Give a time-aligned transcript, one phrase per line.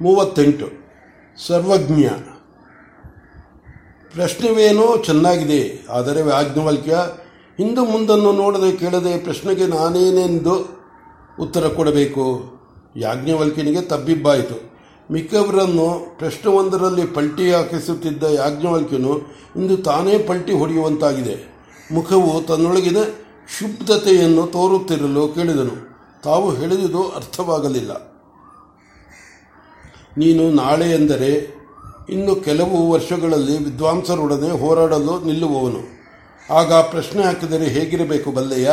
[0.00, 0.68] ಮೂವತ್ತೆಂಟು.
[1.46, 2.06] ಸರ್ವಜ್ಞ.
[4.14, 6.96] ಪ್ರಶ್ನೆವೇನೋ ಚೆನ್ನಾಗಿದೆ, ಆದರೆ ಯಾಜ್ಞವಲ್ಕ್ಯ
[7.58, 10.54] ಹಿಂದು ಮುಂದನ್ನು ನೋಡದೆ ಕೇಳದೆ ಪ್ರಶ್ನೆಗೆ ನಾನೇನೆಂದು
[11.40, 12.24] ಉತ್ತರ ಕೊಡಬೇಕು?
[12.96, 14.56] ಯಾಜ್ಞವಲ್ಕ್ಯನಿಗೆ ತಬ್ಬಿಬ್ಬಾಯಿತು.
[15.10, 15.88] ಮಿಕ್ಕವರನ್ನು
[16.18, 19.12] ಪ್ರಶ್ನವೊಂದರಲ್ಲಿ ಪಲ್ಟಿ ಹಾಕಿಸುತ್ತಿದ್ದ ಯಾಜ್ಞವಲ್ಕ್ಯನು
[19.56, 21.36] ಇಂದು ತಾನೇ ಪಲ್ಟಿ ಹೊಡೆಯುವಂತಾಗಿದೆ.
[21.92, 22.96] ಮುಖವು ತನ್ನೊಳಗಿನ
[23.44, 25.76] ಕ್ಷುಬ್ಧತೆಯನ್ನು ತೋರುತ್ತಿರಲು ಕೇಳಿದನು.
[26.22, 28.13] ತಾವು ಹೇಳಿದುದು ಅರ್ಥವಾಗಲಿಲ್ಲ.
[30.18, 31.54] ನೀನು ನಾಳೆ ಎಂದರೆ
[32.08, 35.94] ಇನ್ನು ಕೆಲವು ವರ್ಷಗಳಲ್ಲಿ ವಿದ್ವಾಂಸರೊಡನೆ ಹೋರಾಡಲು ನಿಲ್ಲುವವನು.
[36.54, 38.70] ಆಗ ಪ್ರಶ್ನೆ ಹಾಕಿದರೆ ಹೇಗಿರಬೇಕು ಬಲ್ಲೆಯ?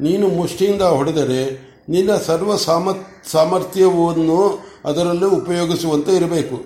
[0.00, 2.88] ನೀನು ಮುಷ್ಟಿಯಿಂದ ಹೊಡೆದರೆ ನಿನ್ನ ಸರ್ವ ಸಾಮ,
[3.30, 6.56] ಸಾಮರ್ಥ್ಯವನ್ನು ಅದರಲ್ಲೂ ಉಪಯೋಗಿಸುವಂತೆ ಇರಬೇಕು.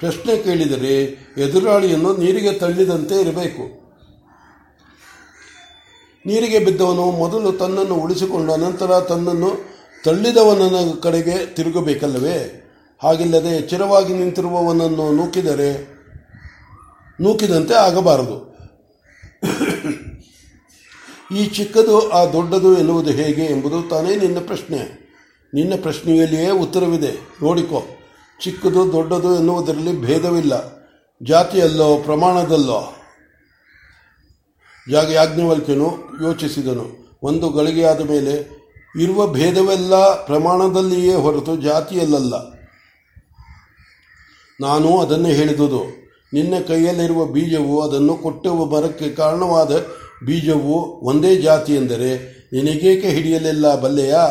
[0.00, 1.02] ಪ್ರಶ್ನೆ ಕೇಳಿದರೆ
[1.36, 3.88] ಎದುರಾಳಿಯನ್ನು ನೀರಿಗೆ ತಳ್ಳಿದಂತೆ ಇರಬೇಕು.
[6.26, 9.50] ನೀರಿಗೆ ಬಿದ್ದವನು ಮೊದಲು ತನ್ನನ್ನು ಉಳಿಸಿಕೊಂಡ ನಂತರ ತನ್ನನ್ನು
[10.04, 12.64] ತಳ್ಳಿದವನ ಕಡೆಗೆ ತಿರುಗಬೇಕಲ್ಲವೇ?
[13.02, 15.98] ಹಾಗಿಲ್ಲದೆ ಎಚ್ಚರವಾಗಿ ನಿಂತಿರುವವನನ್ನು ನೂಕಿದರೆ
[17.20, 18.48] ನೂಕಿದಂತೆ ಆಗಬಾರದು.
[21.36, 25.08] ಈ ಚಿಕ್ಕದು ಆ ದೊಡ್ಡದು ಎನ್ನುವುದು ಹೇಗೆ ಎಂಬುದು ತಾನೇ ನಿನ್ನ ಪ್ರಶ್ನೆ.
[25.54, 27.12] ನಿನ್ನ ಪ್ರಶ್ನೆಯಲ್ಲಿಯೇ ಉತ್ತರವಿದೆ.
[27.42, 27.82] ನೋಡಿಕೋ,
[28.42, 30.52] ಚಿಕ್ಕದು ದೊಡ್ಡದು ಎನ್ನುವುದರಲ್ಲಿ ಭೇದವಿಲ್ಲ.
[31.22, 32.96] ಜಾತಿಯಲ್ಲೋ, ಪ್ರಮಾಣದಲ್ಲೋ?
[34.90, 37.18] ಜಾಗ ಯಾಜ್ಞವಲ್ಕ್ಯನು ಯೋಚಿಸಿದನು.
[37.22, 38.58] ಒಂದು ಗಳಿಗೆಯಾದ ಮೇಲೆ,
[39.02, 39.94] ಇರುವ ಭೇದವೆಲ್ಲ
[40.26, 42.57] ಪ್ರಮಾಣದಲ್ಲಿಯೇ ಹೊರತು ಜಾತಿಯಲ್ಲಲ್ಲ.
[44.60, 45.82] ನಾನು ಅದನ್ನು ಹೇಳಿದುದು.
[46.32, 49.70] ನಿನ್ನ ಕೈಯಲ್ಲಿರುವ ಬೀಜವು ಅದನ್ನು ಕೊಟ್ಟು ಬರಕ್ಕೆ ಕಾರಣವಾದ
[50.24, 54.26] ಬೀಜವು ಒಂದೇ ಜಾತಿ ಎಂದರೆ ನಿನಗೇಕೆ ಹಿಡಿಯಲಿಲ್ಲ ಬಲ್ಲೆಯಾ?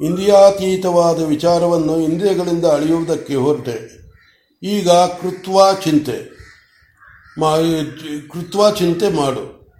[0.00, 4.04] ಇಂದ್ರಿಯಾತೀತವಾದ ವಿಚಾರವನ್ನು ಇಂದ್ರಿಯಗಳಿಂದ ಅಳೆಯುವುದಕ್ಕೆ ಹೊರಟೆ.
[4.62, 6.34] ಈಗ ಕೃತ್ವಾ ಚಿಂತೆ.
[7.40, 7.56] ಮಾ,
[8.32, 9.74] ಕೃತ್ವಾ ಚಿಂತೆ ಮಾಡು.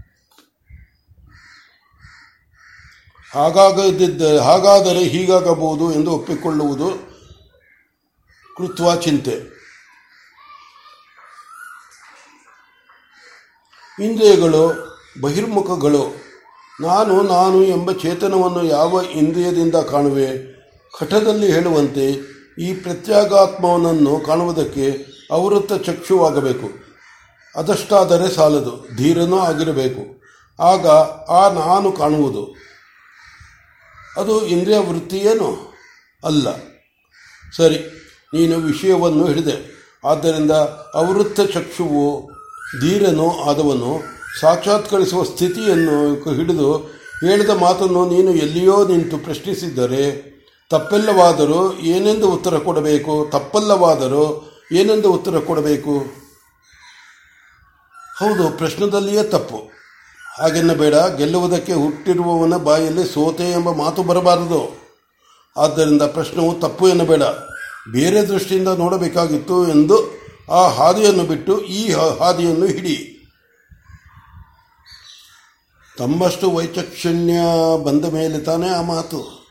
[3.33, 7.14] ಹಾಗಾಗದಿದ್ದ, ಹಾಗಾದರೆ ಹೀಗಾಗಬಹುದು ಎಂದು ಒಪ್ಪಿಕೊಳ್ಳುವುದು
[8.57, 9.55] ಕೃತ್ವಾ ಚಿಂತೆ.
[14.05, 16.17] ಇಂದ್ರಿಯಗಳು, ಬಹಿರ್ಮುಖಗಳು,
[16.81, 20.55] ನಾನು ನಾನು ಎಂಬ ಚೇತನವನ್ನು ಯಾವ ಇಂದ್ರಿಯದಿಂದ ಕಾಣುವೆ?
[20.99, 22.11] ಕಠದಲ್ಲಿ ಹೇಳುವಂತೆ
[22.59, 26.71] ಈ ಪ್ರತ್ಯಾಗಾತ್ಮವನನ್ನು ಕಾಣುವುದಕ್ಕೆ ಅವೃತ್ತ ಚಕ್ಷುವಾಗಬೇಕು.
[27.57, 30.23] ಅದಷ್ಟಾದರೆ ಸಾಲದು, ಧೀರನೂ ಆಗಿರಬೇಕು.
[30.63, 30.87] ಆಗ
[31.31, 32.57] ಆ ನಾನು ಕಾಣುವುದು.
[34.17, 35.75] ಅದು ಇಂದ್ರಿಯ ವೃತ್ತಿಯೇನು?
[36.25, 36.57] ಅಲ್ಲ.
[37.57, 38.04] ಸರಿ.
[38.35, 39.75] ನೀನು ವಿಷಯವನ್ನು ಹಿಡಿದೆ
[40.05, 40.51] ಆದ್ದರಿಂದ
[40.95, 42.31] ಅವೃತ್ತ ಚಕ್ಷುವು
[42.81, 44.03] ಧೀರನು ಆದವನು
[44.41, 46.95] ಸಾಕ್ಷಾತ್ಕರಿಸುವ ಸ್ಥಿತಿಯನ್ನು ಹಿಡಿದು
[47.27, 50.35] ಹೇಳಿದ ಮಾತನ್ನು ನೀನು ಎಲ್ಲಿಯೋ ನಿಂತು ಪ್ರಶ್ನಿಸಿದ್ದರೆ
[50.71, 53.27] ತಪ್ಪೆಲ್ಲವಾದರೂ ಏನೆಂದು ಉತ್ತರ ಕೊಡಬೇಕು?
[53.31, 55.95] ತಪ್ಪಲ್ಲವಾದರೂ ಏನೆಂದು ಉತ್ತರ ಕೊಡಬೇಕು?
[58.19, 59.59] ಹೌದು, ಪ್ರಶ್ನದಲ್ಲಿಯೇ ತಪ್ಪು.
[60.39, 64.61] ಹಾಗೆನ್ನಬೇಡ, ಗೆಲ್ಲುವುದಕ್ಕೆ ಹುಟ್ಟಿರುವವನ ಬಾಯಲ್ಲಿ ಸೋತೆ ಎಂಬ ಮಾತು ಬರಬಾರದು.
[65.57, 67.23] ಆದ್ದರಿಂದ ಪ್ರಶ್ನವು ತಪ್ಪು ಎನ್ನಬೇಡ.
[67.93, 73.11] ಬೇರೆ ದೃಷ್ಟಿಯಿಂದ ನೋಡಬೇಕಾಗಿತ್ತು ಎಂದು ಆ ಹಾದಿಯನ್ನು ಬಿಟ್ಟು ಈ ಹಾದಿಯನ್ನು ಹಿಡಿ.
[75.99, 77.33] ತಮ್ಮಷ್ಟು ವೈಚಕ್ಷಣ್ಯ
[77.85, 79.49] ಬಂದ ಮೇಲೆ ತಾನೇ ಆ ಮಾತು.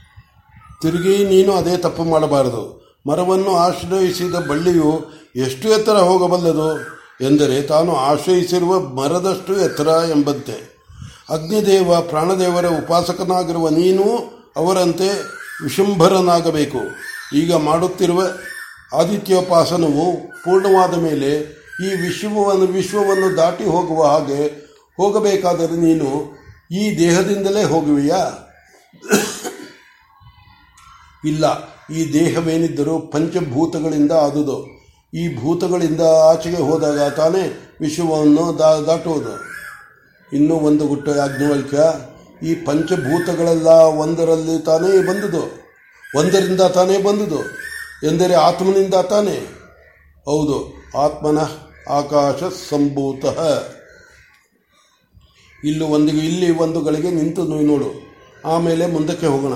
[0.81, 2.83] ತಿರುಗಿ ನೀನು ಅದೇ ತಪ್ಪು ಮಾಡಬಾರದು.
[3.09, 5.05] ಮರವನ್ನು ಆಶ್ರಯಿಸಿದ ಬಳ್ಳಿಯು
[5.35, 6.79] ಎಷ್ಟು ಎತ್ತರ ಹೋಗಬಲ್ಲದು
[7.22, 10.73] ಎಂದರೆ ತಾನು ಆಶ್ರಯಿಸಿರುವ ಮರದಷ್ಟು ಎತ್ತರ ಎಂಬಂತೆ.
[11.29, 14.03] ಅಗ್ನಿದೇವ ಪ್ರಾಣದೇವರ ಉಪಾಸಕನಾಗಿರುವ ನೀನು
[14.55, 15.09] ಅವರಂತೆ
[15.63, 17.12] ವಿಶಂಭರನಾಗಬೇಕು.
[17.41, 18.21] ಈಗ ಮಾಡುತ್ತಿರುವ
[18.99, 20.05] ಆದಿತ್ಯೋಪಾಸನವು
[20.44, 21.31] ಪೂರ್ಣವಾದ ಮೇಲೆ
[21.85, 24.41] ಈ ವಿಶ್ವವನ್ನು ವಿಶ್ವವನ್ನು ದಾಟಿ ಹೋಗುವ ಹಾಗೆ
[24.99, 26.09] ಹೋಗಬೇಕಾದರೆ ನೀನು
[26.72, 28.22] ಈ ದೇಹದಿಂದಲೇ ಹೋಗುವೆಯಾ?
[31.25, 31.45] ಇಲ್ಲ,
[31.97, 34.57] ಈ ದೇಹವೇನಿದ್ದರೂ ಪಂಚಭೂತಗಳಿಂದ ಆದುದು.
[35.13, 37.43] ಈ ಭೂತಗಳಿಂದ ಆಚೆಗೆ ಹೋದಾಗ ತಾನೇ
[37.81, 39.33] ವಿಶ್ವವನ್ನು ದಾ, ದಾಟುವುದು.
[40.29, 41.81] ಇನ್ನೂ ಒಂದು ಗುಟ್ಟು ಯಾಜ್ಞವಲ್ಕ್ಯ,
[42.47, 43.67] ಈ ಪಂಚಭೂತಗಳೆಲ್ಲ
[44.03, 45.62] ಒಂದರಲ್ಲಿ ತಾನೇ ಬಂದುದು.
[46.16, 47.40] ಒಂದರಿಂದ ತಾನೇ ಬಂದುದು.
[48.07, 49.38] ಎಂದರೆ ಆತ್ಮನಿಂದ ತಾನೇ.
[50.25, 51.38] ಹೌದು, ಆತ್ಮನ
[51.90, 53.25] ಆಕಾಶ ಸಂಭೂತ.
[55.63, 58.13] ಇಲ್ಲಿ ಒಂದು ಇಲ್ಲಿ ಒಂದು ಗಳಿಗೆ ನಿಂತು ನೋಡು.
[58.46, 59.53] ಆಮೇಲೆ ಮುಂದಕ್ಕೆ ಹೋಗೋಣ.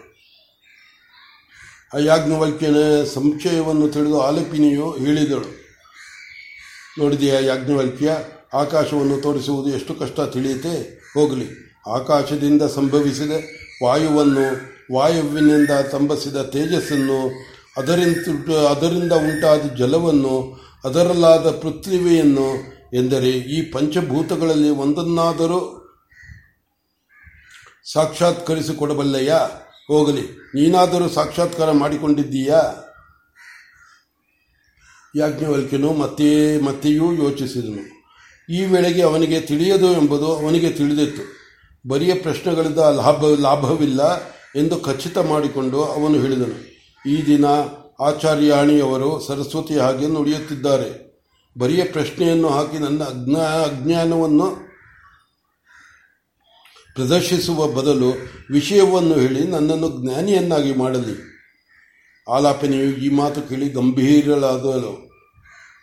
[2.00, 2.76] ಯಾಜ್ಞವಲ್ಕ್ಯನ
[3.14, 5.64] ಸಂಶಯವನ್ನು ತಿಳಿದು ಆಲಪಿನಿಯು ಹೇಳಿದಳು.
[6.98, 8.16] ನೋಡಿದೆಯಾ ಯಾಜ್ಞವಲ್ಕ್ಯ,
[8.54, 11.00] ಆಕಾಶವನ್ನು ತೋರಿಸುವುದು ಎಷ್ಟು ಕಷ್ಟ ತಿಳಿಯುತ್ತೆ?
[11.14, 11.46] ಹೋಗಲಿ.
[11.94, 13.32] ಆಕಾಶದಿಂದ ಸಂಭವಿಸಿದ
[13.84, 14.46] ವಾಯುವನ್ನು
[14.94, 17.18] ವಾಯುವಿನಿಂದ ತಂಬಸಿದ ತೇಜಸ್ಸನ್ನು
[17.76, 25.60] ಅದರಿಂದ ಅದರಿಂದ ಉಂಟಾದ ಜಲವನ್ನು ಅದರಲ್ಲಾದ ಪೃಥ್ವಿಯನ್ನು ಎಂದರೆ ಈ ಪಂಚಭೂತಗಳಲ್ಲಿ ಒಂದನ್ನಾದರೂ
[27.92, 29.38] ಸಾಕ್ಷಾತ್ಕರಿಸಿಕೊಡಬಲ್ಲೆಯಾ?
[29.88, 30.22] ಹೋಗಲಿ,
[30.54, 32.60] ನೀನಾದರೂ ಸಾಕ್ಷಾತ್ಕಾರ ಮಾಡಿಕೊಂಡಿದ್ದೀಯಾ?
[35.16, 37.82] ಯಾಜ್ಞವಲ್ಕ್ಯನು ಮತ್ತೆ ಮತ್ತೆಯೂ ಯೋಚಿಸಿದನು.
[38.52, 41.43] ಈ ವೇಳೆಗೆ ಅವನಿಗೆ ತಿಳಿಯದು ಎಂಬುದು ಅವನಿಗೆ ತಿಳಿದಿತ್ತು.
[41.86, 44.22] ಬರಿಯ ಪ್ರಶ್ನೆಗಳಿಂದ ಲಾಭ, ಲಾಭವಿಲ್ಲ
[44.56, 46.74] ಎಂದು ಖಚಿತ ಮಾಡಿಕೊಂಡು ಅವನು ಹೇಳಿದನು.
[47.10, 47.44] ಈ ದಿನ
[48.00, 51.04] ಆಚಾರ್ಯಾಣಿಯವರು ಸರಸ್ವತಿ ಹಾಗೆ ನುಡಿಯುತ್ತಿದ್ದಾರೆ.
[51.58, 54.74] ಬರಿಯ ಪ್ರಶ್ನೆಯನ್ನು ಹಾಕಿ ನನ್ನ ಅಜ್ಞಾ, ಅಜ್ಞಾನವನ್ನು
[56.94, 58.14] ಪ್ರದರ್ಶಿಸುವ ಬದಲು
[58.50, 61.34] ವಿಷಯವನ್ನು ಹೇಳಿ ನನ್ನನ್ನು ಜ್ಞಾನಿಯನ್ನಾಗಿ ಮಾಡಲಿ.
[62.30, 65.10] ಆಲಾಪನೆಯು ಈ ಮಾತು ಕೇಳಿ ಗಂಭೀರಳಾದಳು.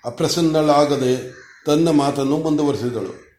[0.05, 1.33] ಅಪ್ರಸನ್ನಳಾಗದೆ
[1.65, 3.30] ತನ್ನ ಮಾತನ್ನು ಮುಂದುವರೆಸಿದಳು.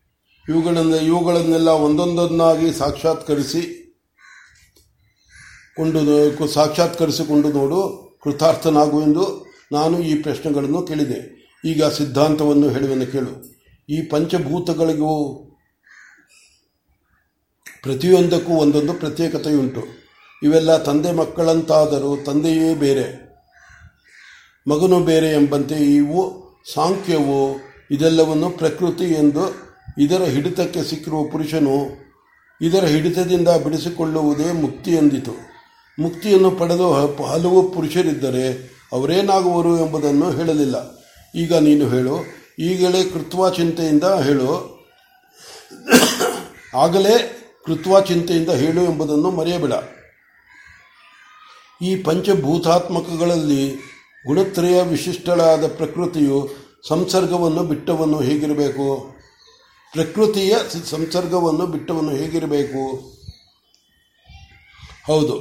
[0.48, 3.62] ಇವುಗಳನ್ನ ಇವುಗಳನ್ನೆಲ್ಲ ಒಂದೊಂದನ್ನಾಗಿ ಸಾಕ್ಷಾತ್ಕರಿಸಿ
[5.76, 7.80] ಕೊಂಡು ಸಾಕ್ಷಾತ್ಕರಿಸಿಕೊಂಡು ನೋಡು
[8.24, 11.20] ಕೃತಾರ್ಥನಾಗುವೆಂದು ನಾನು ಈ ಪ್ರಶ್ನೆಗಳನ್ನು ಕೇಳಿದೆ.
[11.64, 13.32] ಈಗ ಸಿದ್ಧಾಂತವನ್ನು ಹೇಳುವೆನು ಕೇಳು.
[13.88, 15.12] ಈ ಪಂಚಭೂತಗಳಿಗೂ
[17.82, 19.82] ಪ್ರತಿಯೊಂದಕ್ಕೂ ಒಂದೊಂದು ಪ್ರತ್ಯೇಕತೆಯುಂಟು.
[20.42, 23.06] ಇವೆಲ್ಲ ತಂದೆ ಮಕ್ಕಳಂತಾದರೂ ತಂದೆಯೇ ಬೇರೆ,
[24.70, 26.20] ಮಗನು ಬೇರೆ ಎಂಬಂತೆ ಇವು
[26.74, 27.40] ಸಾಂಖ್ಯವು,
[27.90, 31.76] ಇದೆಲ್ಲವನ್ನು ಪ್ರಕೃತಿ ಎಂದು ಇದರ ಹಿಡಿತಕ್ಕೆ ಸಿಕ್ಕಿರುವ ಪುರುಷನು
[32.60, 35.34] ಇದರ ಹಿಡಿತದಿಂದ ಬಿಡಿಸಿಕೊಳ್ಳುವುದೇ ಮುಕ್ತಿ ಎಂದಿತು.
[35.98, 36.92] ಮುಕ್ತಿಯನ್ನು ಪಡೆದು
[37.24, 38.46] ಹಲವು ಪುರುಷರಿದ್ದರೆ
[38.92, 40.76] ಅವರೇನಾಗುವರು ಎಂಬುದನ್ನು ಹೇಳಲಿಲ್ಲ.
[41.34, 42.16] ಈಗ ನೀನು ಹೇಳು,
[42.58, 44.50] ಈಗಲೇ ಕೃತ್ವಾ ಚಿಂತೆಯಿಂದ ಹೇಳು.
[46.76, 47.14] ಆಗಲೇ
[47.66, 49.72] ಕೃತ್ವಾ ಚಿಂತೆಯಿಂದ ಹೇಳು ಎಂಬುದನ್ನು ಮರೆಯಬೇಡ.
[51.82, 53.62] ಈ ಪಂಚಭೂತಾತ್ಮಕಗಳಲ್ಲಿ
[54.26, 56.48] ಗುಣತ್ರಯ ವಿಶಿಷ್ಟಳಾದ ಪ್ರಕೃತಿಯು
[56.88, 59.21] ಸಂಸರ್ಗವನ್ನು, ಬಿಟ್ಟವನ್ನು ಹೇಗಿರಬೇಕು?
[59.92, 60.56] ಪ್ರಕೃತಿಯ
[60.90, 63.12] ಸಂಸರ್ಗವನ್ನು, ಬಿಟ್ಟವನ್ನು ಹೇಗಿರಬೇಕು?
[65.06, 65.40] ಹೌದು.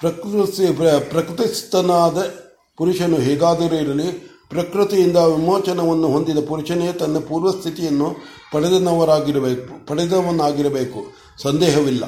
[0.00, 0.72] ಪ್ರಕೃತಿ
[1.10, 2.34] ಪ್ರಕೃತಿಸ್ಥನಾದ
[2.76, 4.12] ಪುರುಷನು ಹೇಗಾದರೂ ಇರಲಿ,
[4.50, 8.16] ಪ್ರಕೃತಿಯಿಂದ ವಿಮೋಚನವನ್ನು ಹೊಂದಿದ ಪುರುಷನೇ ತನ್ನ ಪೂರ್ವಸ್ಥಿತಿಯನ್ನು
[8.52, 11.04] ಪಡೆದನವರಾಗಿರಬೇಕು ಪಡೆದವನಾಗಿರಬೇಕು.
[11.42, 12.04] ಸಂದೇಹವಿಲ್ಲ.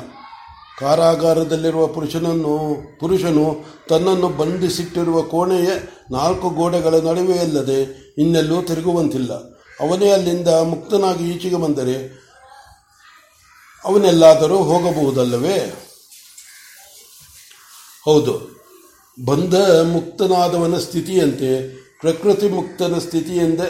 [0.79, 3.57] ಕಾರಾಗಾರದಲ್ಲಿರುವ ಪುರುಷನನ್ನು, ಪುರುಷನು
[3.89, 5.69] ತನ್ನನ್ನು ಬಂಧಿಸಿಟ್ಟಿರುವ ಕೋಣೆಯ
[6.11, 7.83] ನಾಲ್ಕು ಗೋಡೆಗಳ ನಡುವೆಯಲ್ಲದೆ
[8.19, 9.60] ಇನ್ನೆಲ್ಲೂ ತಿರುಗುವಂತಿಲ್ಲ.
[9.81, 12.21] ಅವನೇ ಅಲ್ಲಿಂದ ಮುಕ್ತನಾಗಿ ಈಚೆಗೆ ಬಂದರೆ
[13.85, 15.87] ಅವನೆಲ್ಲಾದರೂ ಹೋಗಬಹುದಲ್ಲವೇ?
[18.05, 18.61] ಹೌದು.
[19.25, 23.61] ಬಂಧ ಮುಕ್ತನಾದವನ ಸ್ಥಿತಿಯಂತೆ, ಪ್ರಕೃತಿ ಮುಕ್ತನ ಸ್ಥಿತಿಯಿಂದ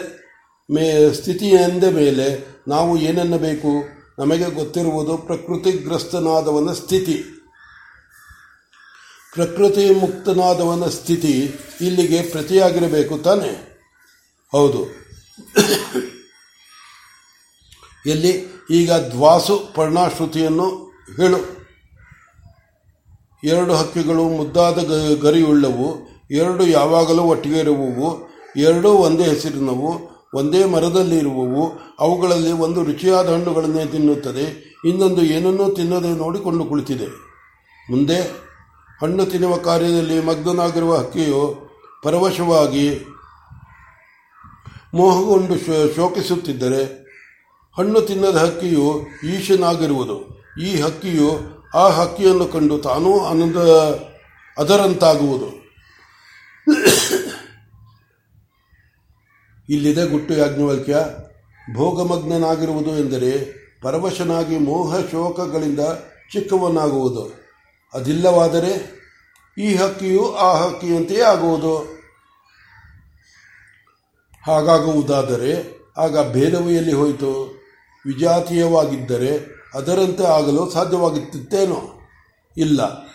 [0.69, 4.01] ಮೇ, ಸ್ಥಿತಿಯೆಂದ ಮೇಲೆ ನಾವು ಏನನ್ನಬೇಕು?
[4.19, 7.23] ನಮಗೆ ಗೊತ್ತಿರುವುದು ಪ್ರಕೃತಿಗ್ರಸ್ತನಾದವನ ಸ್ಥಿತಿ.
[9.33, 13.79] ಪ್ರಕೃತಿ ಮುಕ್ತನಾದವನ ಸ್ಥಿತಿ ಇಲ್ಲಿಗೆ ಪ್ರತಿಯಾಗಿರಬೇಕು ತಾನೆ?
[14.51, 15.00] ಹೌದು.
[18.05, 18.33] ಎಲ್ಲಿ?
[18.71, 20.67] ಈಗ ದ್ವಾಸು ಪರ್ಣಾಶ್ರುತಿಯನ್ನು
[21.17, 21.61] ಹೇಳು.
[23.43, 24.77] ಎರಡು ಹಕ್ಕಿಗಳು ಮುದ್ದಾದ
[25.21, 25.87] ಗರಿಯುಳ್ಳವು,
[26.31, 34.75] ಎರಡು ಯಾವಾಗಲೂ ಒಟ್ಟಿಗೆ ಇರುವವು, ಎರಡೂ ಒಂದೇ ಹೆಸರಿನವು, ಒಂದೇ ಮರದಲ್ಲಿ ಇರುವವು, ಅವುಗಳಲ್ಲಿ ಒಂದು ರುಚಿಯಾದ ಹಣ್ಣುಗಳನ್ನೇ ತಿನ್ನುತ್ತದೆ,
[34.85, 37.07] ಇನ್ನೊಂದು ಏನನ್ನೂ ತಿನ್ನದೆ ನೋಡಿಕೊಂಡು ಕುಳಿತಿದೆ.
[37.91, 38.21] ಮುಂದೆ,
[39.01, 41.71] ಹಣ್ಣು ತಿನ್ನುವ ಕಾರ್ಯದಲ್ಲಿ ಮಗ್ನನಾಗಿರುವ ಹಕ್ಕಿಯು
[42.03, 43.05] ಪರವಶವಾಗಿ
[44.93, 45.55] ಮೋಹಗೊಂಡು
[45.95, 47.01] ಶೋಕಿಸುತ್ತಿದ್ದರೆ
[47.77, 50.45] ಹಣ್ಣು ತಿನ್ನದ ಹಕ್ಕಿಯು ಈಶನಾಗಿರುವುದು.
[50.63, 51.29] ಈ ಹಕ್ಕಿಯು
[51.73, 53.57] ಆ ಹಕ್ಕಿಯನ್ನು ಕಂಡು ತಾನೂ ಆನಂದ,
[54.57, 55.61] ಅದರಂತಾಗುವುದು.
[59.69, 60.97] ಇಲ್ಲಿದೆ ಗುಟ್ಟು ಯಾಜ್ಞವಾಕ್ಯ
[61.75, 65.79] ಭೋಗಮಗ್ನನಾಗಿರುವುದು ಎಂದರೆ ಪರವಶನಾಗಿ ಮೋಹ ಶೋಕಗಳಿಂದ
[66.33, 67.23] ಚಿಕ್ಕವನಾಗುವುದು.
[67.93, 69.01] ಅದಿಲ್ಲವಾದರೆ
[69.57, 72.00] ಈ ಹಕ್ಕಿಯು ಆ ಹಕ್ಕಿಯಂತೆಯೇ ಆಗುವುದು.
[74.47, 77.61] ಹಾಗಾಗುವುದಾದರೆ ಆಗ ಭೇದವು ಎಲ್ಲಿ ಹೋಯಿತು?
[78.05, 81.99] ವಿಜಾತೀಯವಾಗಿದ್ದರೆ ಅದರಂತೆ ಆಗಲು ಸಾಧ್ಯವಾಗುತ್ತಿತ್ತೇನೋ?
[82.57, 83.05] ಇಲ್ಲ.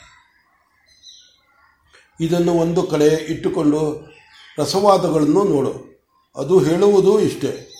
[2.21, 4.09] ಇದನ್ನು ಒಂದು ಕಡೆ ಇಟ್ಟುಕೊಂಡು
[4.59, 6.03] ರಸವಾದಗಳನ್ನು ನೋಡು.
[6.37, 7.73] ಅದು ಹೇಳುವುದು ಇಷ್ಟೇ.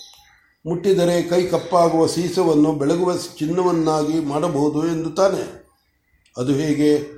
[0.65, 5.67] ಮುಟ್ಟಿದರೆ ಕೈ ಕಪ್ಪಾಗುವ ಸೀಸವನ್ನು ಬೆಳಗುವ ಚಿನ್ನವನ್ನಾಗಿ ಮಾಡಬಹುದು ಎಂದು ತಾನೆ
[6.37, 7.17] ಅದು ಹೇಗೆ?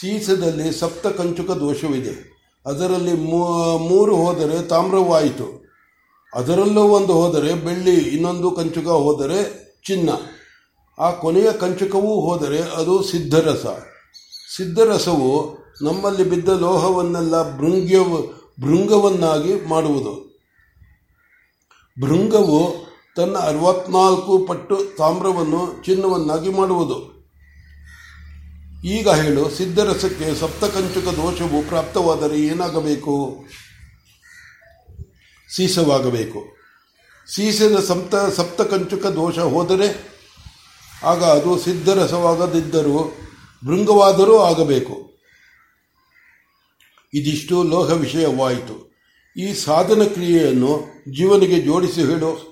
[0.00, 2.37] ಸೀಸದಲ್ಲಿ ಸಪ್ತಕಂಚುಕ ದೋಷವಿದೆ.
[2.68, 3.12] ಅದರಲ್ಲಿ
[3.88, 5.64] ಮೂರು ಹೋದರೆ ತಾಮ್ರವಾಯಿತು.
[6.34, 10.10] ಅದರಲ್ಲೂ ಒಂದು ಹೋದರೆ ಬೆಳ್ಳಿ, ಇನ್ನೊಂದು ಕಂಚುಕ ಹೋದರೆ ಚಿನ್ನ.
[10.98, 13.66] ಆ ಕೊನೆಯ ಕಂಚುಕವೂ ಹೋದರೆ ಅದು ಸಿದ್ಧರಸ.
[14.56, 17.98] ಸಿದ್ಧರಸವು ನಮ್ಮಲ್ಲಿ ಬಿದ್ದ ಲೋಹವನ್ನೆಲ್ಲ ಭೃಂಗ್ಯ
[18.60, 20.40] ಭೃಂಗವನ್ನಾಗಿ ಮಾಡುವುದು.
[22.00, 27.17] ಭೃಂಗವು ತನ್ನ ಅರವತ್ನಾಲ್ಕು ಪಟ್ಟು ತಾಮ್ರವನ್ನು ಚಿನ್ನವನ್ನಾಗಿ ಮಾಡುವುದು.
[28.84, 33.44] ಈಗ ಹೇಳು, ಸಿದ್ಧರಸಕ್ಕೆ ಸಪ್ತಕಂಚುಕ ದೋಷವು ಪ್ರಾಪ್ತವಾದರೆ ಏನಾಗಬೇಕು?
[35.56, 36.56] ಸೀಸವಾಗಬೇಕು.
[37.26, 40.18] ಸೀಸದ ಸಪ್ತ, ಸಪ್ತಕಂಚುಕ ದೋಷ ಹೋದರೆ
[41.02, 43.16] ಆಗ ಅದು ಸಿದ್ಧರಸವಾಗದಿದ್ದರೂ
[43.64, 45.22] ಭೃಂಗವಾದರೂ ಆಗಬೇಕು.
[47.14, 49.04] ಇದಿಷ್ಟು ಲೋಹ ವಿಷಯವಾಯಿತು
[49.36, 50.84] ಈ ಸಾಧನ ಕ್ರಿಯೆಯನ್ನು
[51.16, 52.47] ಜೀವನಿಗೆ ಜೋಡಿಸಿ ಹೇಳು.